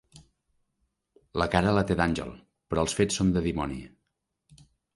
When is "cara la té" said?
1.57-1.99